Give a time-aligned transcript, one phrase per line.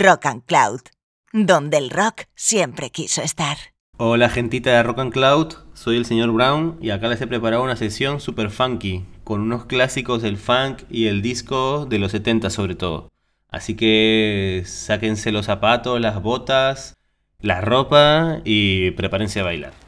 [0.00, 0.80] Rock and Cloud,
[1.32, 3.56] donde el rock siempre quiso estar.
[3.98, 7.62] Hola gentita de Rock and Cloud, soy el señor Brown y acá les he preparado
[7.62, 12.48] una sesión super funky, con unos clásicos del funk y el disco de los 70
[12.48, 13.10] sobre todo.
[13.48, 16.96] Así que sáquense los zapatos, las botas,
[17.40, 19.81] la ropa y prepárense a bailar.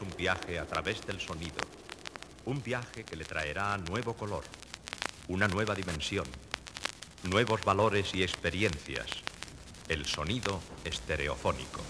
[0.00, 1.56] Un viaje a través del sonido,
[2.44, 4.44] un viaje que le traerá nuevo color,
[5.28, 6.26] una nueva dimensión,
[7.24, 9.06] nuevos valores y experiencias,
[9.88, 11.80] el sonido estereofónico.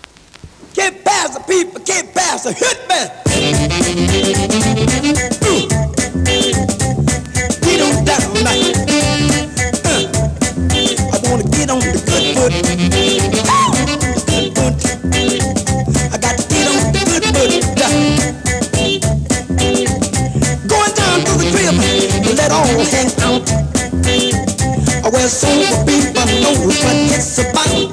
[25.12, 27.92] Well, sober people know what it's about.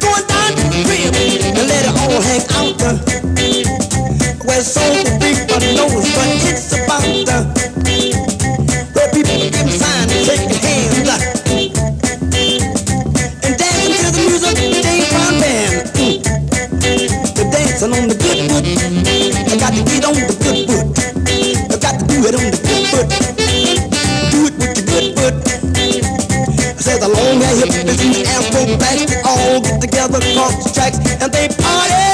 [0.00, 1.14] Going down to the crib
[1.44, 2.80] and let it all hang out.
[4.46, 7.63] Well, sober people know what it's about.
[30.44, 32.13] off track and they party.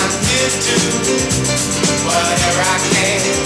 [0.00, 0.76] I'm here to do
[2.06, 3.43] whatever I can.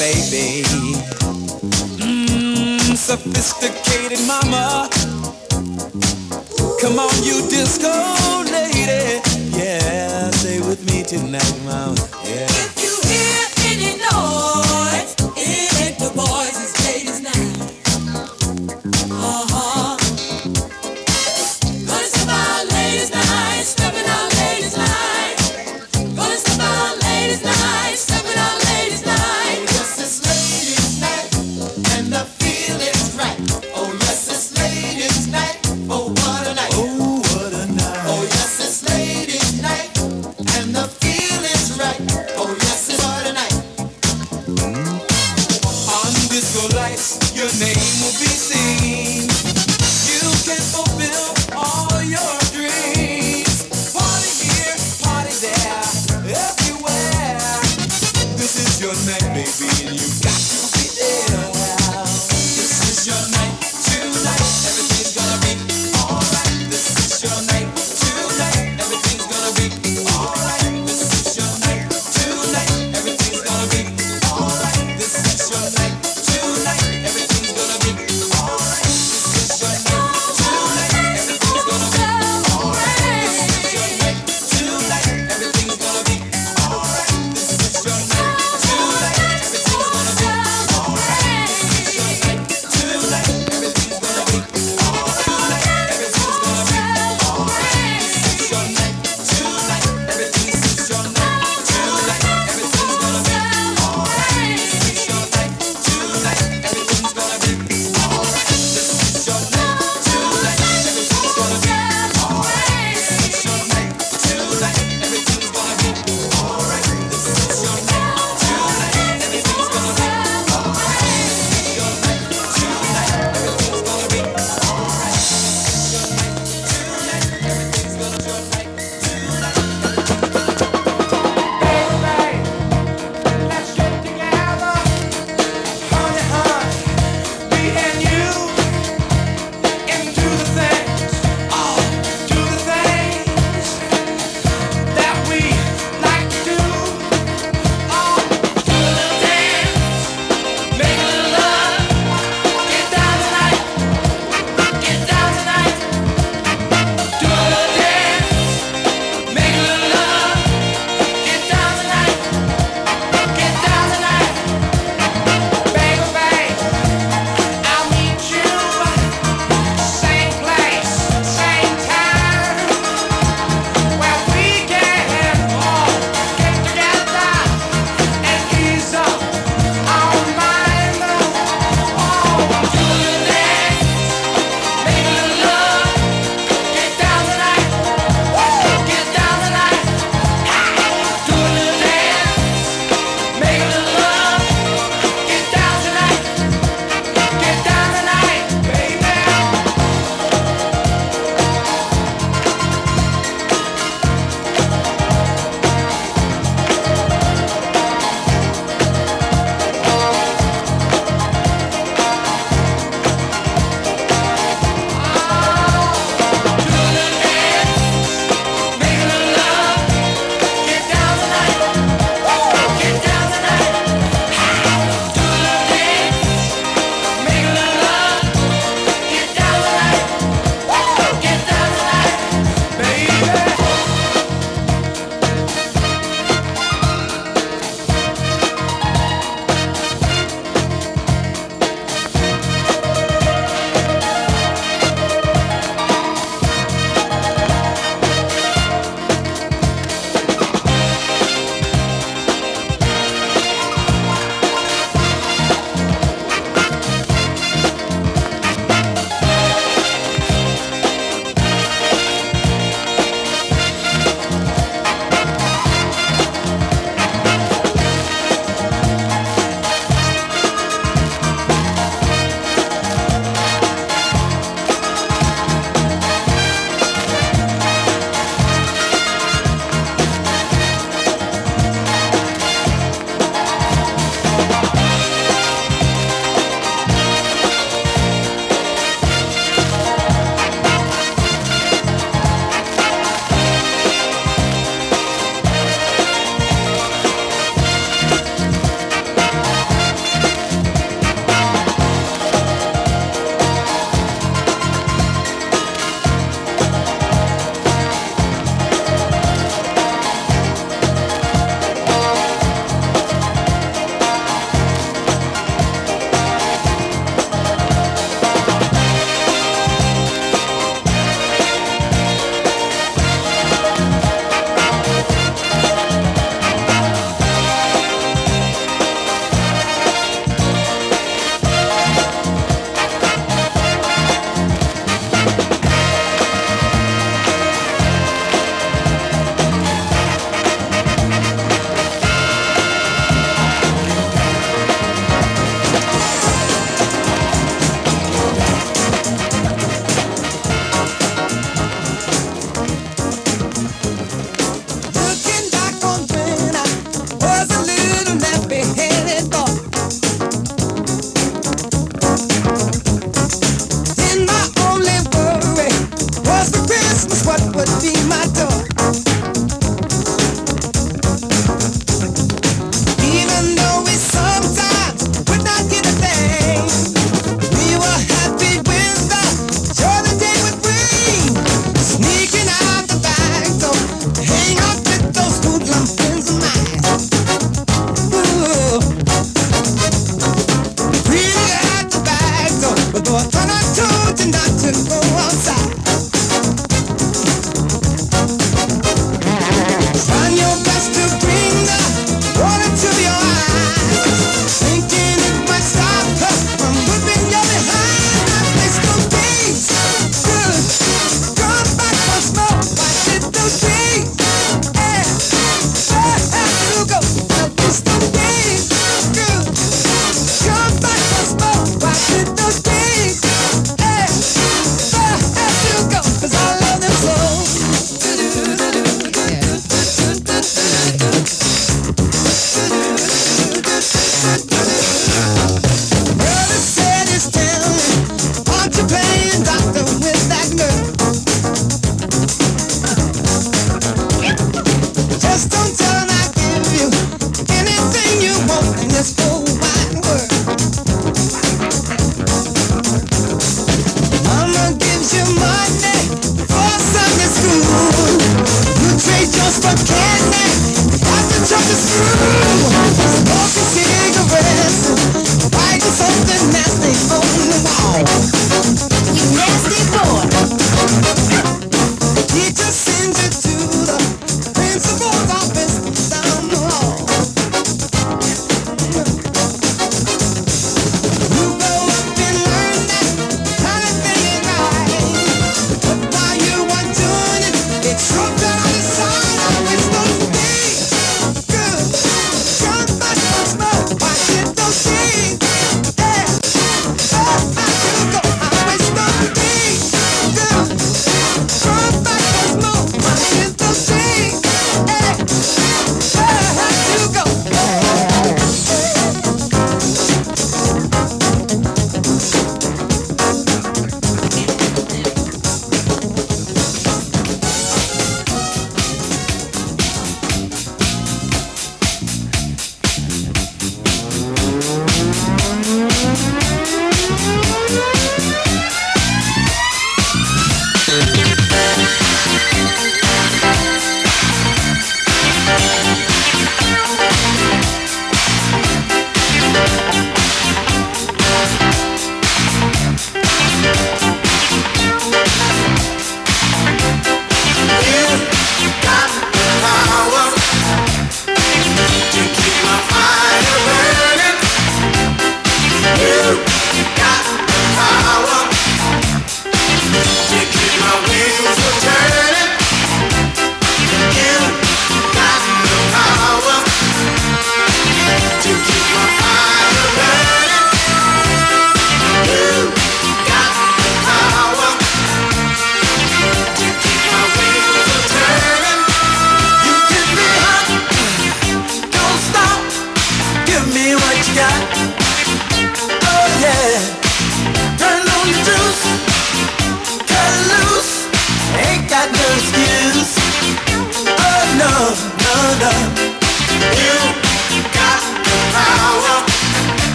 [0.00, 0.64] baby.
[2.00, 4.88] Mmm, sophisticated mama.
[6.80, 7.92] Come on, you disco
[8.50, 9.20] lady.
[9.58, 11.94] Yeah, stay with me tonight, mama.
[12.24, 12.69] Yeah.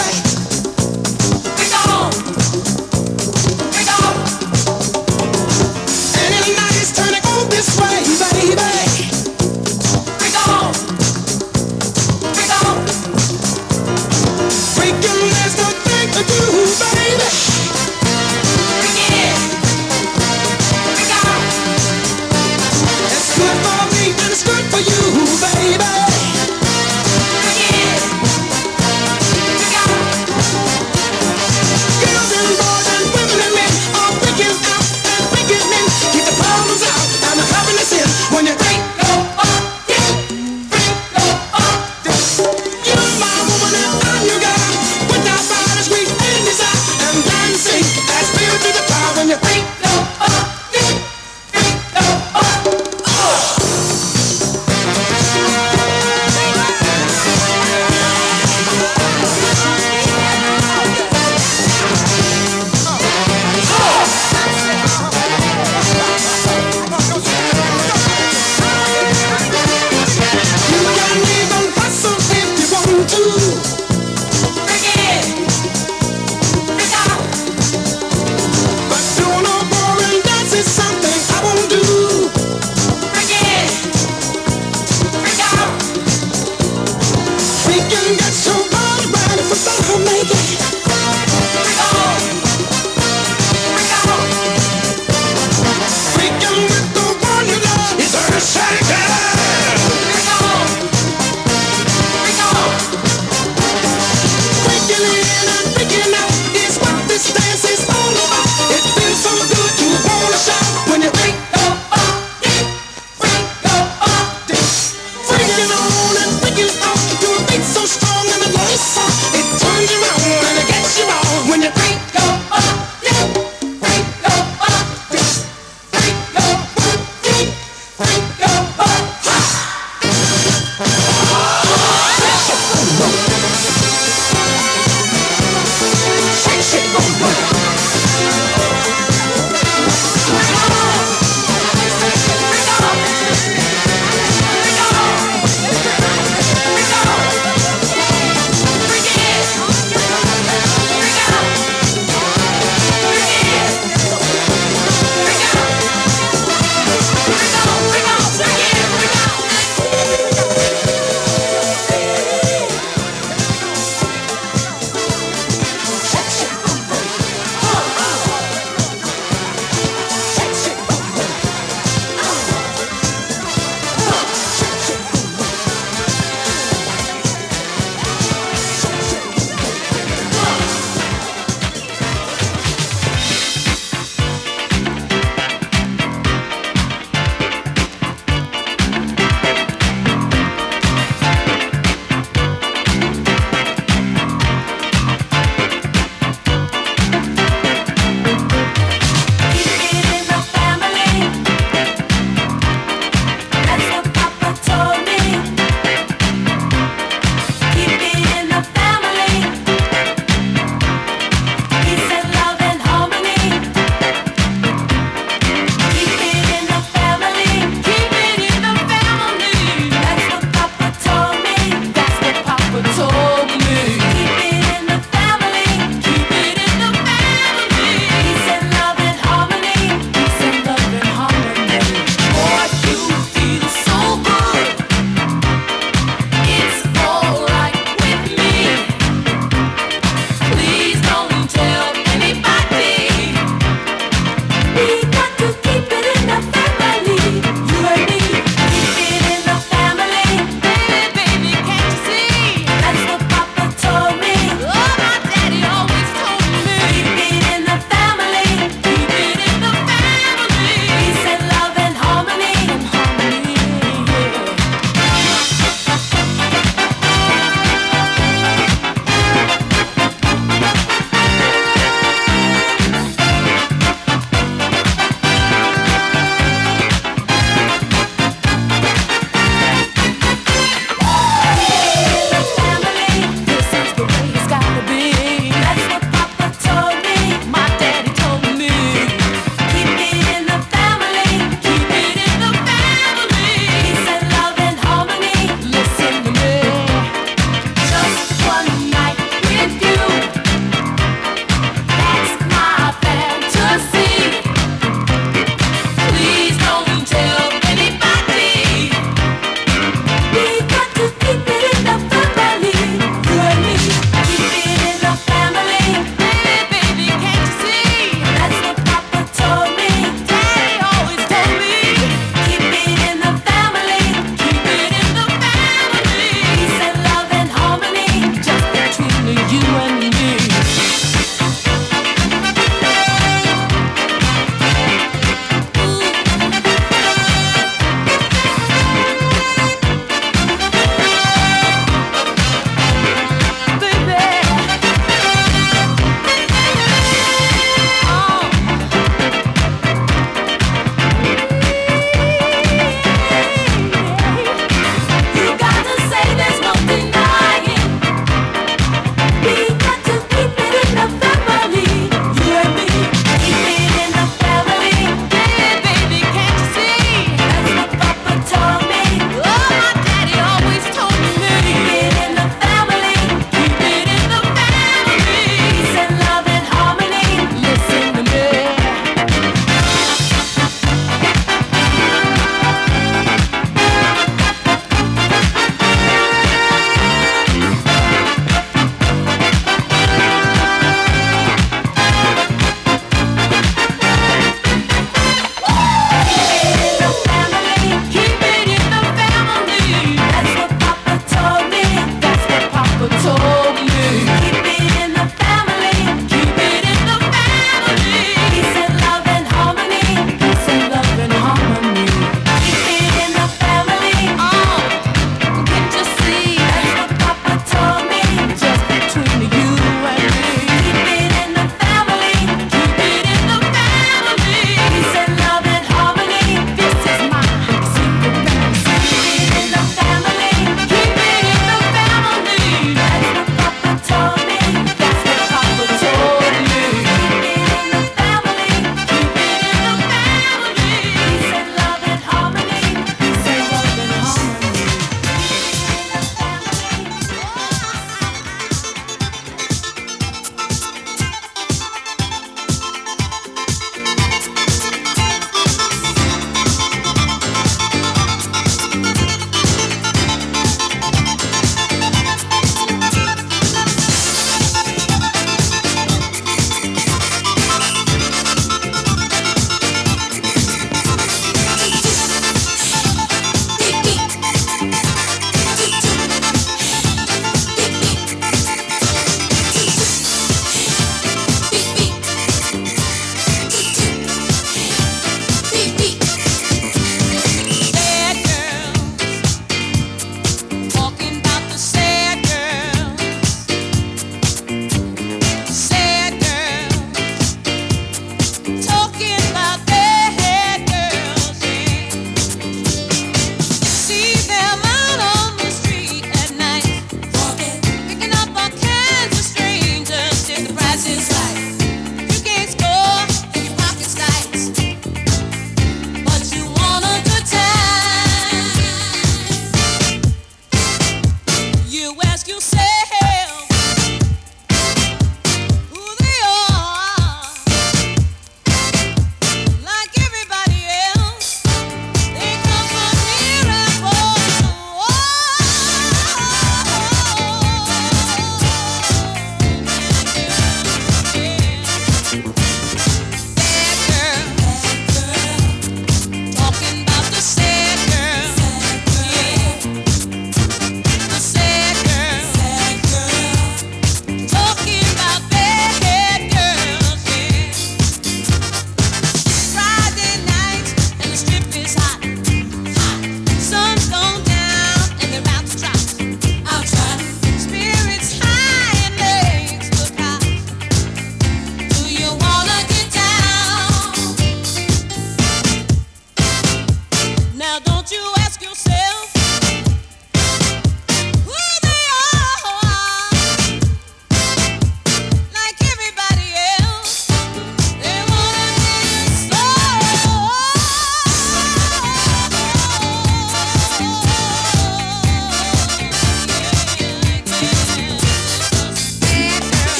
[0.00, 0.29] back.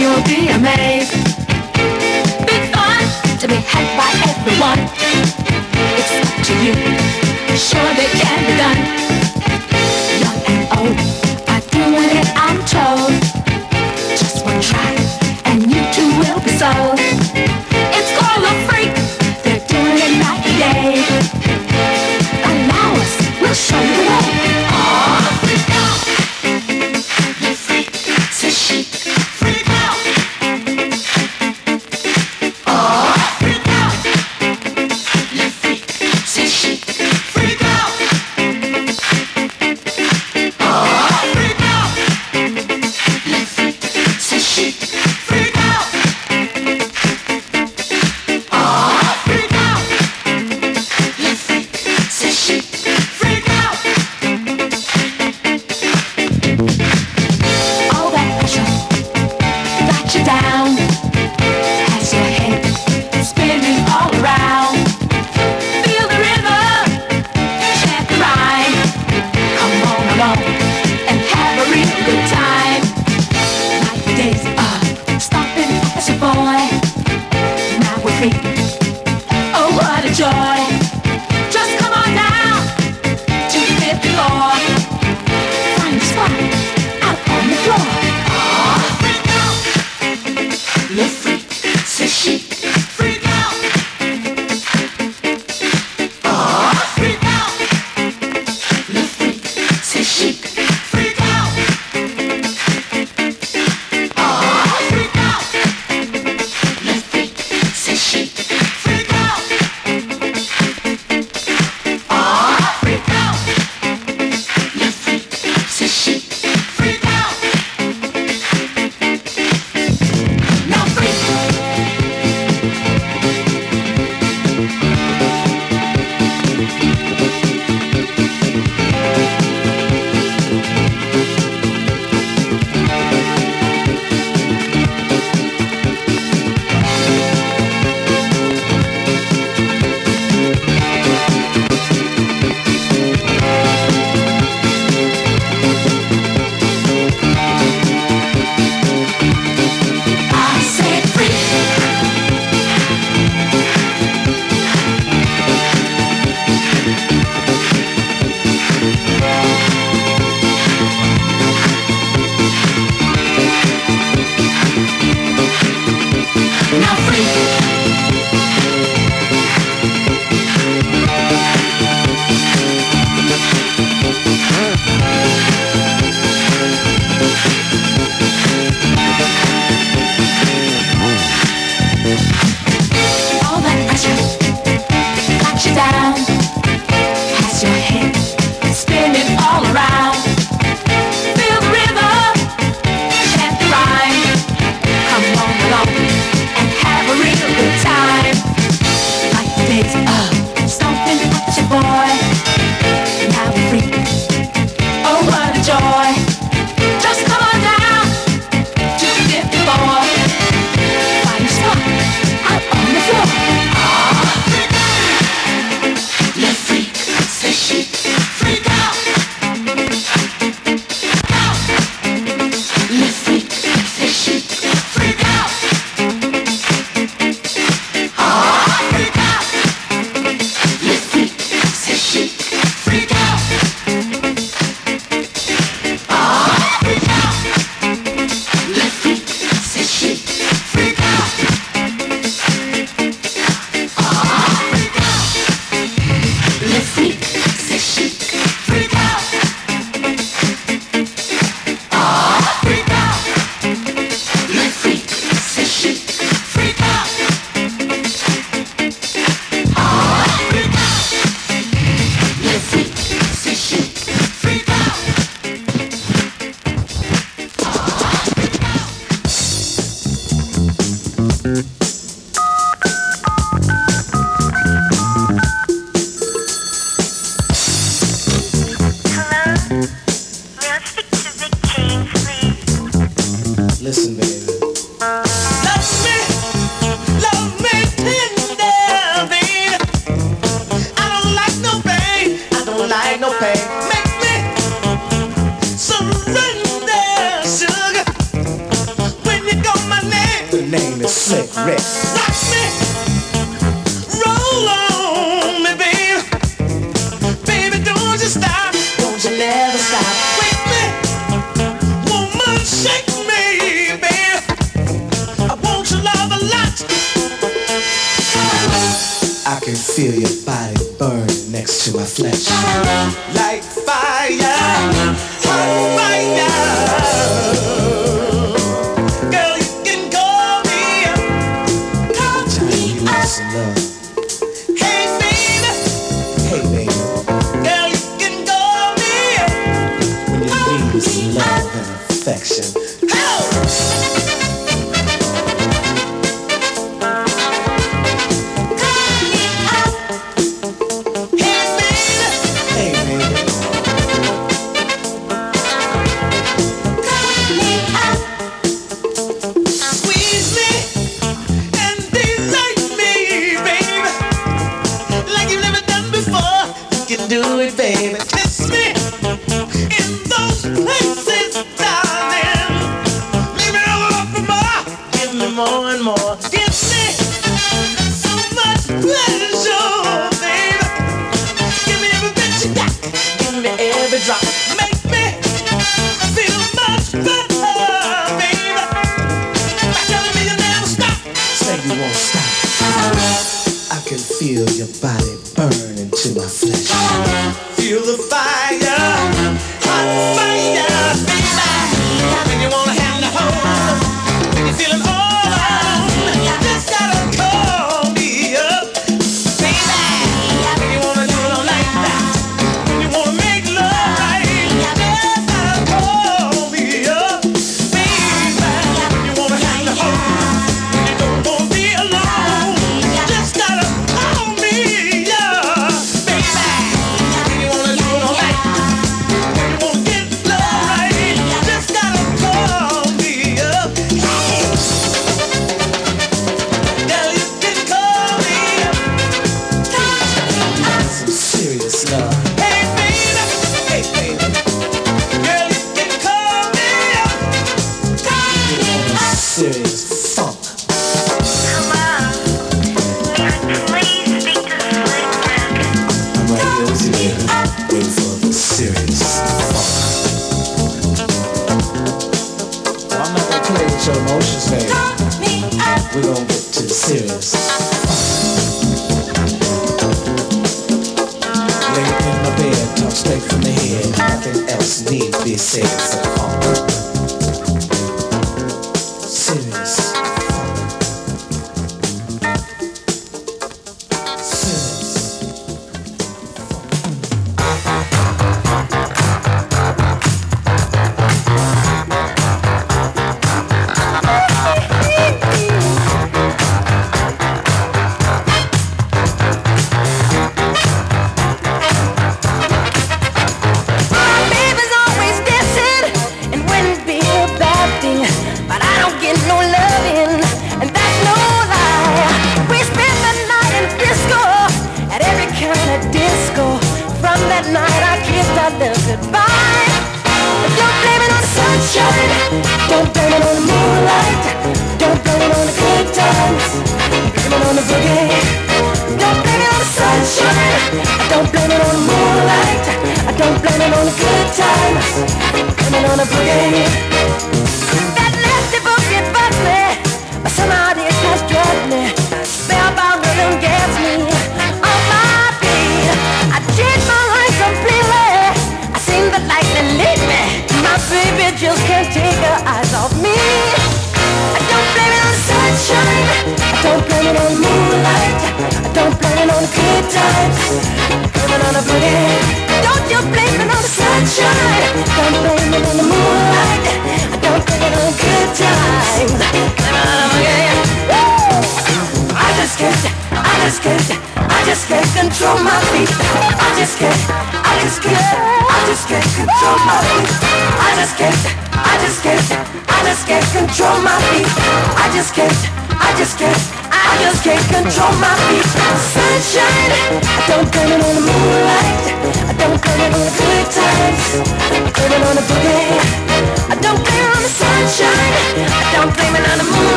[0.00, 1.12] you'll be amazed.
[2.48, 3.02] Be fun
[3.38, 4.80] to be had by everyone.
[5.98, 6.74] It's up to you.
[7.56, 9.19] Sure, they can be done.